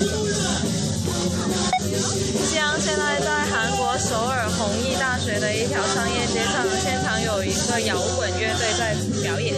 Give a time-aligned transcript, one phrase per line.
[0.00, 0.06] 夕
[2.56, 9.54] 阳现在在韩国首尔弘毅大学的一条商业街上，现场有一个摇滚乐队在表演。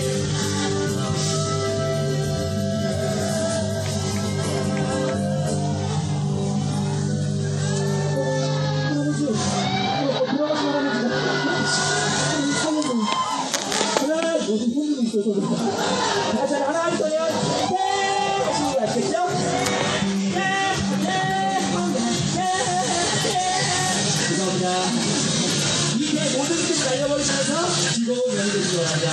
[26.63, 29.13] 이렇게 날려버리면서 뒤로 면을 들어가자.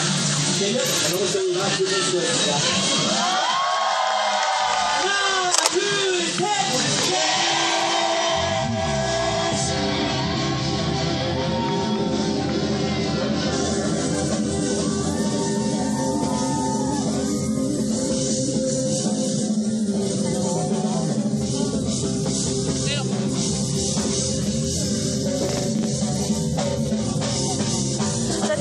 [0.60, 2.99] 되면 잘못되거나 기분 좋습니다.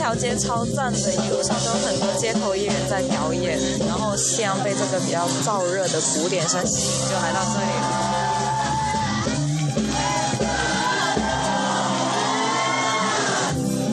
[0.09, 8.09] 条街超赞的，一路上都有很多街头艺人在表演，然后夕阳被这个比较燥热的古典声吸引，就来到这里了。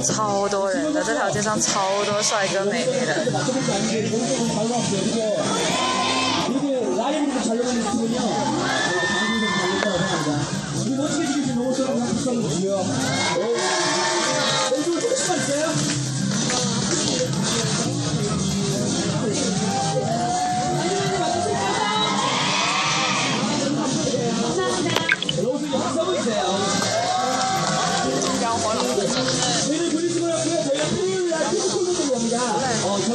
[0.05, 3.25] 超多人的，这条街上超多帅哥美女的。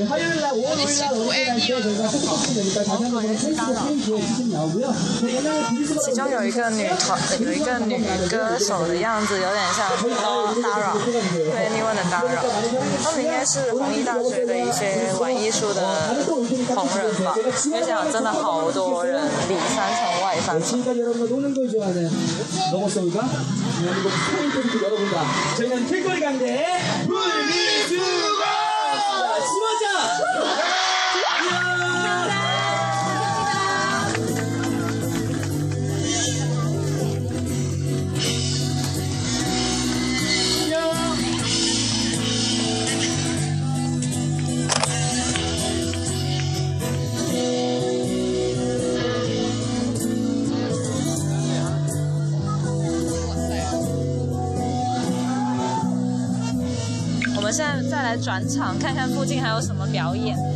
[0.00, 4.20] 네, 화요일 날 5월 5일 날 어느 날때 저희가 소속이 되니까 다시 한번 페이스북 페이지에
[4.36, 4.94] 지금 나오고요.
[5.22, 7.96] 네, 옛날에 그리스고 其中有一个女团，有一个女
[8.28, 12.44] 歌手的样子，有点像呃 Dara，对 Anyone 的 Dara。
[13.02, 20.66] 他们应该是弘毅大学的一些玩艺术的同仁吧，因为现场真的好多人，里三层外三层。
[20.66, 22.10] 지금까지 여러분과 노는 걸 좋아하는
[22.72, 23.20] 로봇소울과
[23.80, 25.24] 대한민국 스타일토리크 여러분과
[25.56, 26.66] 저희는 길거리 강대
[27.06, 27.96] 물리주
[29.77, 29.95] ちゃ
[32.47, 32.50] ん
[57.51, 60.50] 现在再来转场，看看附近还有什么表演。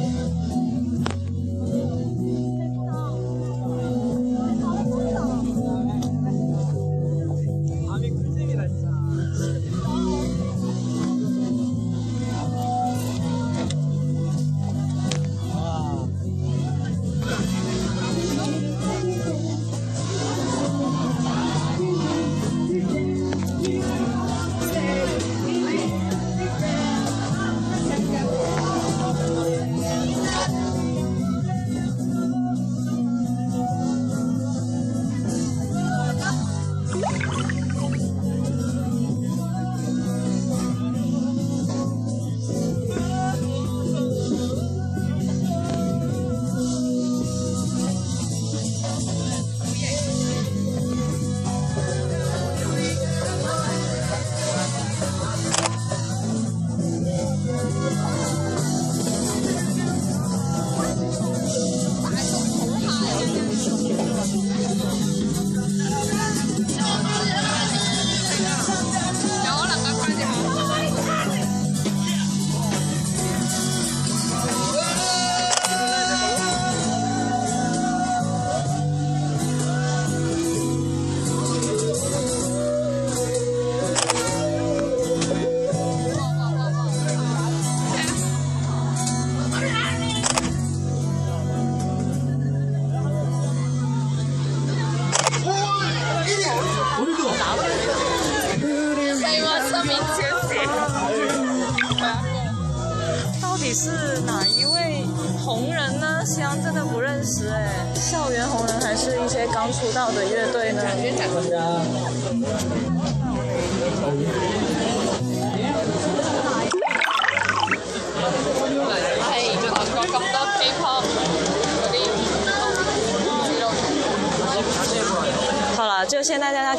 [103.68, 103.90] 你是
[104.28, 105.04] 哪一位
[105.44, 106.24] 红人呢？
[106.24, 110.84] 西安真的不认识哎，校园红人还是一些刚出道的乐队呢？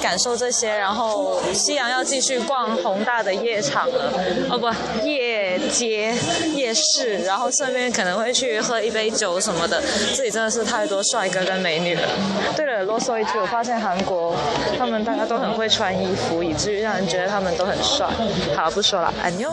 [0.07, 4.13] 感受这些，然后夕阳要继续逛宏大的夜场了，
[4.49, 6.15] 哦不，夜街
[6.55, 9.83] 夜市，然后顺便可能会去喝一杯酒什么的。
[10.15, 12.09] 这里真的是太多帅哥跟美女了。
[12.55, 14.33] 对了，啰嗦一句，我发现韩国
[14.79, 18.07] 他们大家都很会穿衣服，以至于让人觉得他们都很帅。
[18.55, 19.51] 好，不说了，安妞。